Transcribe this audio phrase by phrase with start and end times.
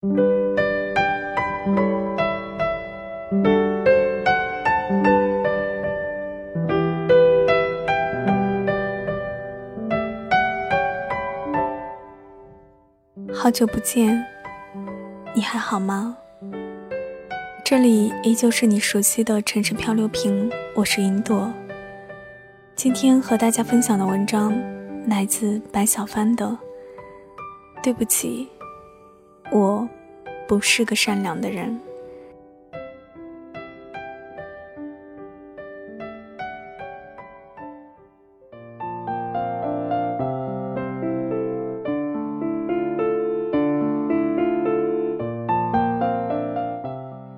[0.00, 0.06] 好
[13.50, 14.24] 久不见，
[15.34, 16.16] 你还好吗？
[17.64, 21.52] 这里依旧是你熟悉的城市漂流瓶，我是云朵。
[22.76, 24.54] 今天和大家分享的文章
[25.08, 26.56] 来自白小帆的。
[27.82, 28.48] 对不起，
[29.50, 29.88] 我
[30.46, 31.80] 不是个善良的人。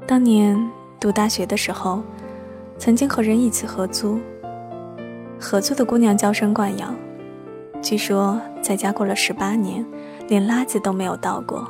[0.06, 0.58] 当年
[0.98, 2.02] 读大学的时候，
[2.76, 4.18] 曾经和人一起合租。
[5.38, 6.94] 合租的姑娘娇生惯养，
[7.80, 9.86] 据说在家过了十八年。
[10.28, 11.68] 连垃圾都没有倒过，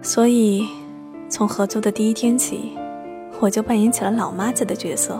[0.00, 0.66] 所以
[1.28, 2.72] 从合租的第一天起，
[3.40, 5.18] 我就扮演起了老妈子的角色。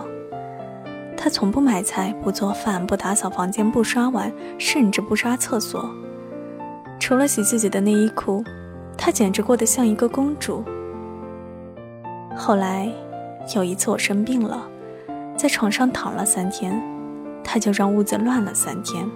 [1.15, 5.87] 她从不买菜，不做饭，不打扫房间，不刷碗，甚至不刷厕所。
[6.99, 8.43] 除了洗自己的内衣裤，
[8.97, 10.63] 她简直过得像一个公主。
[12.35, 12.89] 后来
[13.53, 14.65] 有一次我生病了，
[15.37, 16.81] 在床上躺了三天，
[17.43, 19.07] 她就让屋子乱了三天。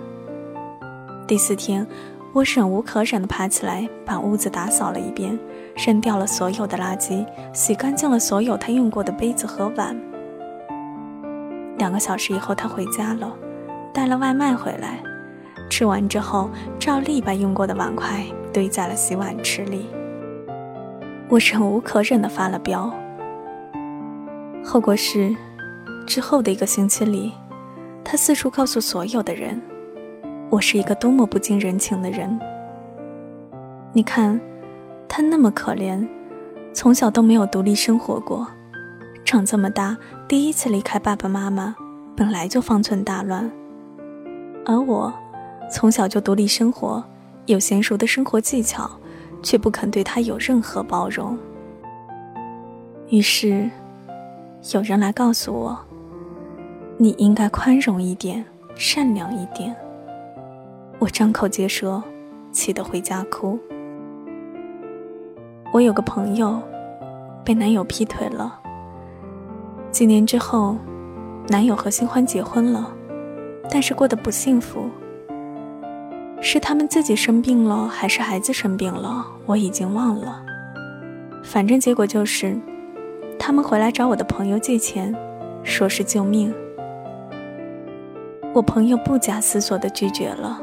[1.26, 1.88] 第四天。
[2.34, 5.38] 我忍无可忍地爬起来，把屋子打扫了一遍，
[5.76, 9.96] 扔掉了所有的垃圾，洗干净了所有他用过的杯子和碗。
[11.78, 13.32] 两个小时以后，他回家了，
[13.94, 15.02] 带了外卖回来，
[15.70, 16.50] 吃完之后，
[16.80, 19.88] 照例把用过的碗筷堆在了洗碗池里。
[21.30, 22.94] 我忍无可忍地发了飙。
[24.64, 25.36] 后果是，
[26.06, 27.34] 之后的一个星期里，
[28.04, 29.60] 他四处告诉所有的人。
[30.50, 32.40] 我是一个多么不近人情的人。
[33.92, 34.40] 你看，
[35.08, 36.08] 他那么可怜，
[36.74, 38.48] 从小都没有独立生活过，
[39.24, 39.96] 长这么大
[40.28, 41.76] 第一次离开爸爸妈妈，
[42.16, 43.50] 本来就方寸大乱。
[44.66, 45.14] 而我，
[45.72, 47.04] 从小就独立生活，
[47.46, 48.90] 有娴熟的生活技巧，
[49.42, 51.38] 却不肯对他有任何包容。
[53.10, 53.70] 于是，
[54.74, 55.78] 有人来告诉我，
[56.98, 58.44] 你应该宽容一点，
[58.76, 59.76] 善良一点。
[61.00, 62.02] 我张口结舌，
[62.52, 63.60] 气得回家哭。
[65.74, 66.62] 我有个朋友，
[67.44, 68.60] 被男友劈腿了。
[69.90, 70.78] 几年之后，
[71.48, 72.94] 男友和新欢结婚了，
[73.72, 74.88] 但是过得不幸福。
[76.40, 79.26] 是他们自己生病了，还是孩子生病了？
[79.48, 80.44] 我已经忘了。
[81.44, 82.56] 反正结果就是，
[83.40, 85.12] 他们回来找我的朋友借钱，
[85.64, 86.54] 说是救命。
[88.54, 90.62] 我朋友不假思索地拒绝了。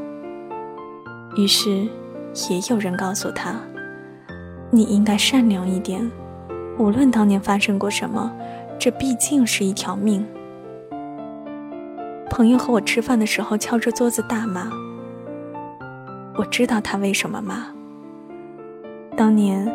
[1.36, 1.88] 于是，
[2.48, 3.56] 也有人告诉他
[4.70, 6.10] ：“你应该善良一点，
[6.78, 8.32] 无论当年发生过什么，
[8.78, 10.24] 这毕竟是一条命。”
[12.30, 14.70] 朋友和我吃饭的时候敲着桌子大骂。
[16.36, 17.66] 我知道他为什么骂。
[19.16, 19.68] 当年，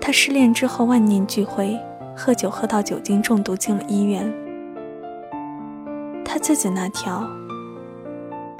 [0.00, 1.78] 他失恋之后万念俱灰，
[2.16, 4.30] 喝酒喝到酒精中毒进了医院。
[6.24, 7.26] 他自己那条，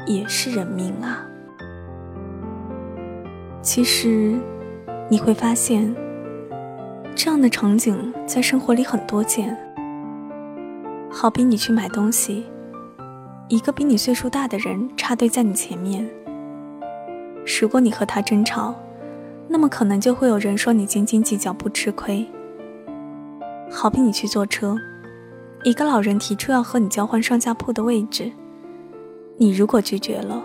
[0.06, 1.27] 也是人命啊。
[3.61, 4.39] 其实，
[5.10, 5.94] 你会发现，
[7.15, 9.56] 这样的场景在生活里很多见。
[11.10, 12.47] 好比你去买东西，
[13.48, 16.09] 一个比你岁数大的人插队在你前面。
[17.60, 18.75] 如果你和他争吵，
[19.47, 22.26] 那么可能就会有人说你斤斤计较不吃亏。
[23.70, 24.75] 好比你去坐车，
[25.64, 28.32] 一个老人提出要和你交换上下铺的位置，
[29.37, 30.43] 你如果拒绝了。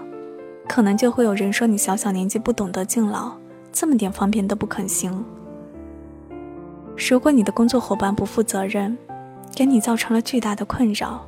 [0.67, 3.31] 可能就会有人说你小小年纪不懂得敬老，
[3.71, 5.23] 这么点方便都不肯行。
[7.09, 8.97] 如果你的工作伙伴不负责任，
[9.55, 11.25] 给你造成了巨大的困扰，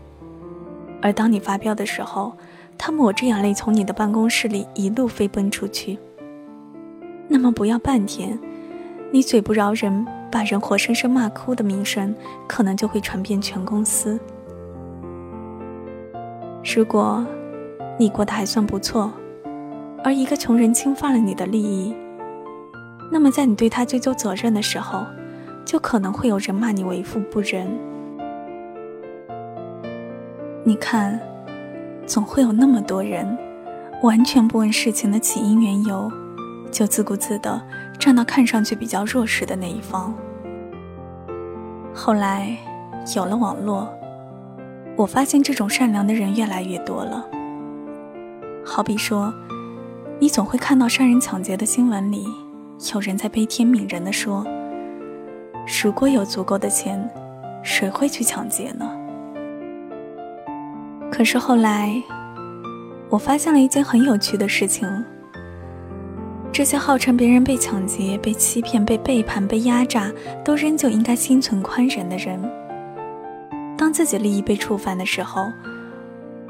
[1.02, 2.34] 而当你发飙的时候，
[2.78, 5.97] 他抹着眼泪从你的办公室里一路飞奔出去，
[7.28, 8.38] 那么不要半天，
[9.11, 12.14] 你嘴不饶人，把人活生生骂哭的名声，
[12.47, 14.20] 可能就会传遍全公司。
[16.76, 17.26] 如果
[17.97, 19.11] 你过得还算不错。
[20.03, 21.96] 而一个穷人侵犯了你的利益，
[23.11, 25.05] 那么在你对他追究责任的时候，
[25.66, 27.67] 就可能会有人骂你为富不仁。
[30.63, 31.19] 你看，
[32.05, 33.37] 总会有那么多人，
[34.02, 36.09] 完全不问事情的起因缘由，
[36.72, 37.61] 就自顾自的
[37.99, 40.13] 站到看上去比较弱势的那一方。
[41.93, 42.55] 后来
[43.16, 43.93] 有了网络，
[44.96, 47.28] 我发现这种善良的人越来越多了。
[48.66, 49.34] 好比说。
[50.22, 52.23] 你总会看到杀人抢劫的新闻里，
[52.94, 54.46] 有人在悲天悯人的说
[55.84, 57.10] ：“如果有足够的钱，
[57.64, 58.90] 谁会去抢劫呢？”
[61.12, 61.94] 可是后来，
[63.10, 64.88] 我发现了一件很有趣的事情：
[66.52, 70.12] 这些号称别人被抢劫、被欺骗、被背叛、被压榨，
[70.44, 72.42] 都仍旧应该心存宽仁的人，
[73.78, 75.46] 当自己利益被触犯的时候，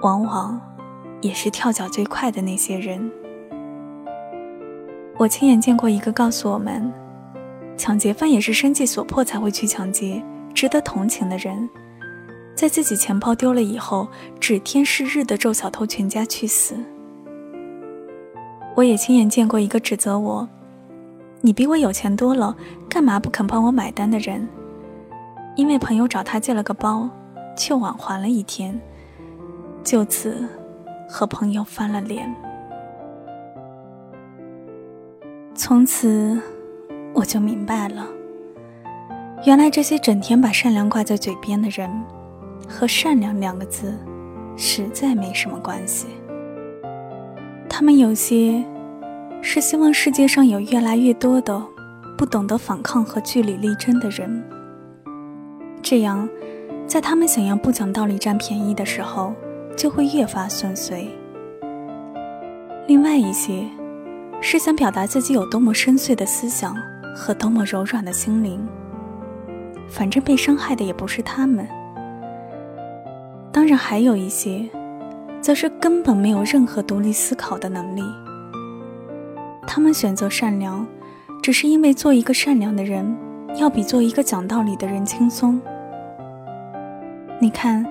[0.02, 0.60] 往往
[1.22, 3.12] 也是跳脚最快的那些人。
[5.18, 6.92] 我亲眼见过一个告诉我们，
[7.78, 10.24] 抢劫犯也是生计所迫才会去抢劫，
[10.54, 11.70] 值得同情的人，
[12.56, 14.08] 在自己钱包丢了以后，
[14.40, 16.76] 指天誓日的咒小偷全家去死。
[18.76, 20.48] 我也亲眼见过一个指责我
[21.42, 22.56] ：“你比我有钱多了，
[22.90, 24.48] 干嘛不肯帮我买单？”的人，
[25.56, 27.08] 因为朋友找他借了个包，
[27.56, 28.80] 却晚还了一天，
[29.84, 30.48] 就此
[31.08, 32.34] 和朋友翻了脸。
[35.64, 36.42] 从此，
[37.14, 38.08] 我就明白了，
[39.46, 41.88] 原来这些整天把善良挂在嘴边的人，
[42.68, 43.96] 和善良两个字，
[44.58, 46.08] 实在没什么关系。
[47.70, 48.66] 他们有些，
[49.44, 51.64] 是希望世界上有越来越多的，
[52.18, 54.44] 不懂得反抗和据理力争的人。
[55.84, 56.28] 这样，
[56.88, 59.32] 在他们想要不讲道理占便宜的时候，
[59.78, 61.08] 就会越发顺遂。
[62.88, 63.64] 另外一些。
[64.42, 66.76] 是想表达自己有多么深邃的思想
[67.16, 68.68] 和多么柔软的心灵。
[69.88, 71.68] 反正被伤害的也不是他们。
[73.52, 74.68] 当然，还有一些，
[75.42, 78.02] 则是根本没有任何独立思考的能力。
[79.68, 80.88] 他们选择善良，
[81.44, 83.14] 只是因为做一个善良的人，
[83.58, 85.60] 要比做一个讲道理的人轻松。
[87.40, 87.86] 你看，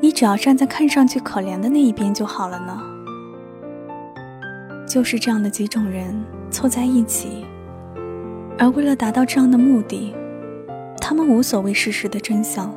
[0.00, 2.82] 你只要站在看上去可怜的那一边就好了呢。
[4.90, 6.20] 就是这样的几种人
[6.50, 7.44] 凑在一起，
[8.58, 10.12] 而为了达到这样的目的，
[11.00, 12.74] 他们无所谓事实的真相，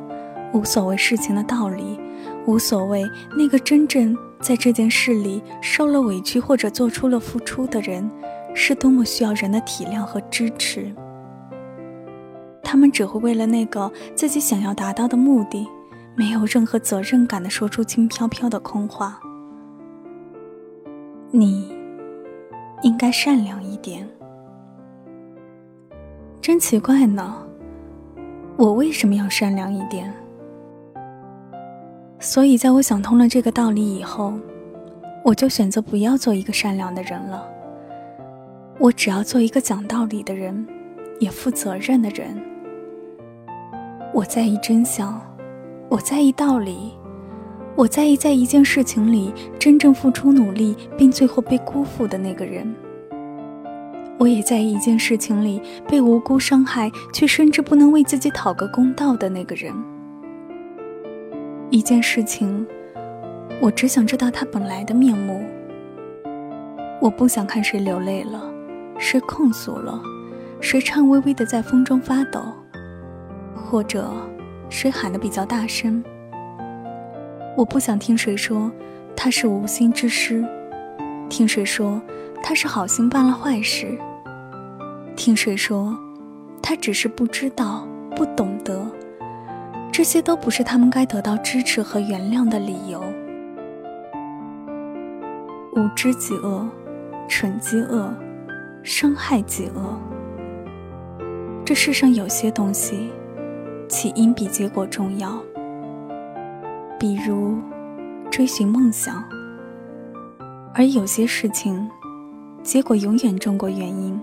[0.52, 1.98] 无所谓事情的道理，
[2.46, 3.04] 无所谓
[3.36, 8.08] 那个真正在这件事里受了委屈或者做出了付出的人
[8.54, 10.94] 是多么需要人的体谅和支持。
[12.62, 15.66] 他们只会为了那个自己想要达到的目的，
[16.14, 19.18] 没有任何责任感的说出轻飘飘的空话。
[21.32, 21.73] 你。
[22.82, 24.08] 应该善良一点。
[26.40, 27.34] 真奇怪呢，
[28.56, 30.12] 我为什么要善良一点？
[32.20, 34.34] 所以，在我想通了这个道理以后，
[35.24, 37.46] 我就选择不要做一个善良的人了。
[38.78, 40.66] 我只要做一个讲道理的人，
[41.20, 42.38] 也负责任的人。
[44.12, 45.20] 我在意真相，
[45.88, 46.92] 我在意道理。
[47.76, 52.72] 我在意在一件事情里真正付出努力并最后被辜负的那个人。
[54.16, 59.74] 我也在意一件事情里被无辜伤害却甚至不能为自己讨个公道的那个人。
[61.68, 62.64] 一件事情，
[63.60, 65.44] 我只想知道它本来的面目。
[67.00, 68.40] 我不想看谁流泪了，
[68.98, 70.00] 谁控诉了，
[70.60, 72.40] 谁颤巍巍的在风中发抖，
[73.56, 74.08] 或者
[74.70, 76.02] 谁喊的比较大声。
[77.56, 78.70] 我不想听谁说
[79.16, 80.44] 他是无心之失，
[81.28, 82.02] 听谁说
[82.42, 83.96] 他是好心办了坏事，
[85.14, 85.96] 听谁说
[86.60, 87.86] 他只是不知道、
[88.16, 88.84] 不懂得，
[89.92, 93.00] 这些都不是他们该得到支持和原谅的理由。
[95.76, 96.68] 无知即恶，
[97.28, 98.12] 蠢即恶，
[98.82, 99.96] 伤害即恶。
[101.64, 103.10] 这世上有些东西，
[103.88, 105.40] 起因比结果重要。
[106.98, 107.58] 比如，
[108.30, 109.22] 追寻梦想，
[110.72, 111.88] 而有些事情，
[112.62, 114.18] 结果永远重过原因。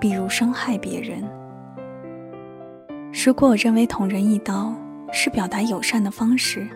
[0.00, 1.22] 比如伤害别人。
[3.24, 4.74] 如果我认为捅人一刀
[5.12, 6.66] 是表达友善的方式，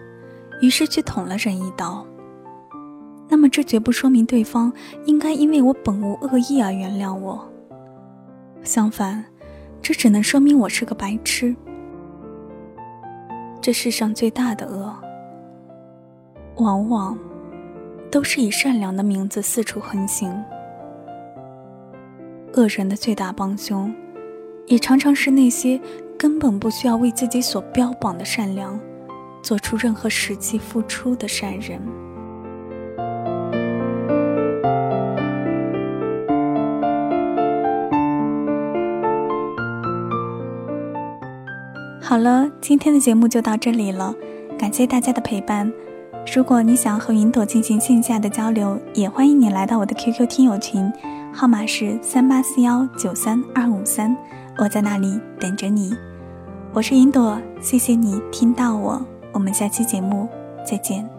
[0.61, 2.07] 于是去捅了人一刀，
[3.29, 4.71] 那么这绝不说明对方
[5.07, 7.51] 应该因为我本无恶意而原谅我。
[8.63, 9.25] 相反，
[9.81, 11.57] 这只能说明我是个白痴。
[13.65, 14.95] 这世上最大的恶，
[16.57, 17.19] 往往
[18.11, 20.31] 都是以善良的名字四处横行。
[22.53, 23.91] 恶人的最大帮凶，
[24.67, 25.81] 也常常是那些
[26.19, 28.79] 根本不需要为自己所标榜的善良，
[29.43, 31.81] 做出任何实际付出的善人。
[42.07, 44.15] 好了，今天的节目就到这里了，
[44.59, 45.73] 感谢大家的陪伴。
[46.37, 50.93] 如果你想和云朵进行线下的交流，也欢迎你来到我的 QQ 听友群，
[51.33, 54.15] 号码是三八四幺九三二五三，
[54.59, 55.97] 我在那里等着你。
[56.75, 59.01] 我是云朵，谢谢你听到我，
[59.33, 60.29] 我们下期节目
[60.63, 61.14] 再见。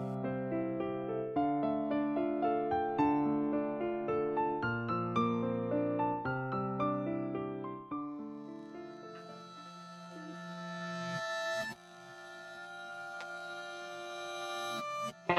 [15.26, 15.32] 寂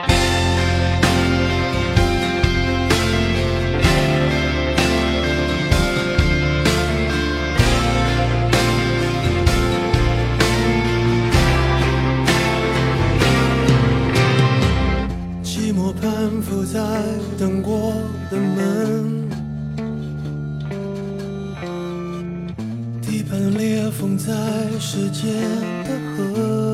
[15.74, 16.80] 寞攀附在
[17.40, 17.94] 等过
[18.30, 19.30] 的门，
[23.02, 24.34] 地板裂缝在
[24.80, 25.34] 时间
[25.86, 26.67] 的河。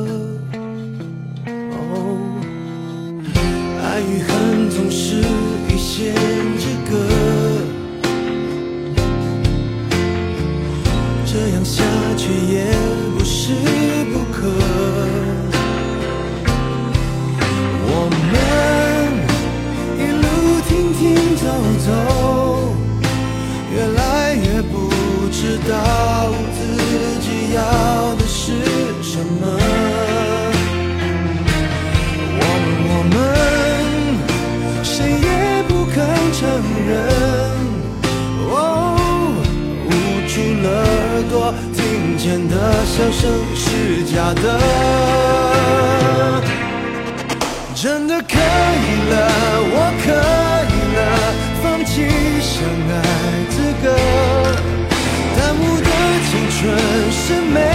[57.34, 57.73] 春是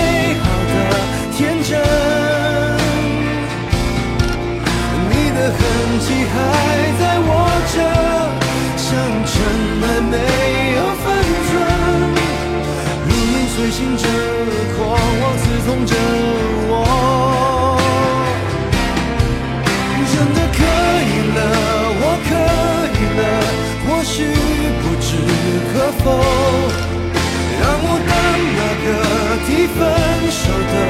[30.48, 30.87] 分手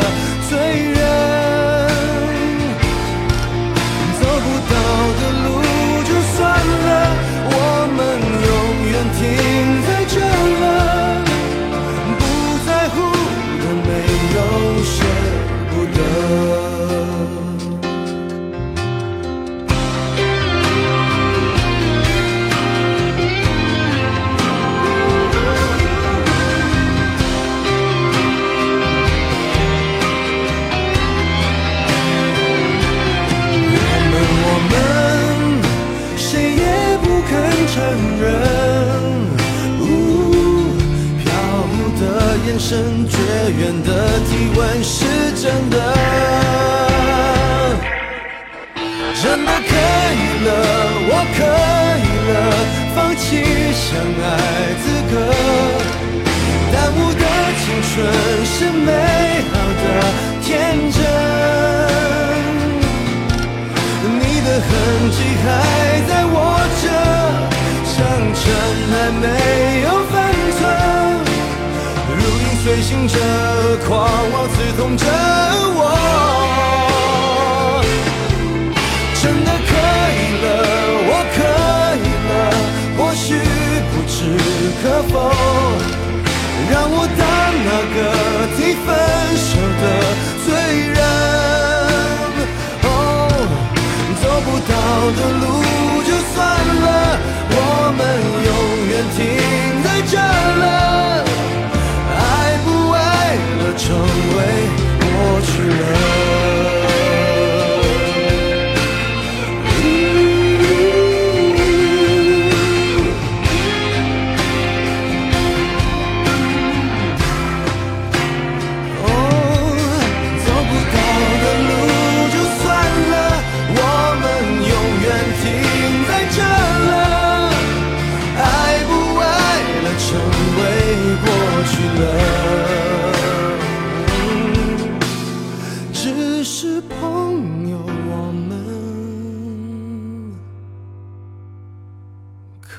[53.79, 54.05] 相爱
[54.83, 55.13] 资格，
[56.73, 57.23] 耽误的
[57.61, 57.95] 青春
[58.45, 58.91] 是美
[59.51, 59.85] 好的
[60.43, 60.47] 天
[60.91, 60.97] 真，
[64.19, 64.69] 你的痕
[65.13, 65.47] 迹还
[66.09, 66.35] 在我
[66.83, 66.85] 这，
[67.87, 67.97] 像
[68.35, 68.43] 尘
[68.93, 69.25] 埃没
[69.85, 70.13] 有分
[70.59, 70.61] 寸，
[72.19, 73.15] 如影随形着，
[73.87, 73.89] 狂
[74.33, 75.07] 妄刺痛着
[75.77, 75.81] 我。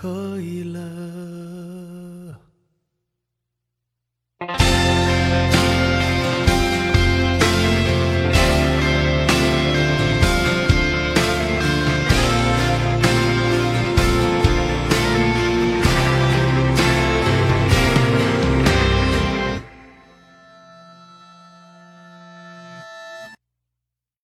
[0.02, 1.09] 可以了。